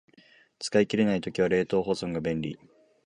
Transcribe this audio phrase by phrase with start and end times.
[0.59, 2.57] 使い切れない時は冷凍保存が便利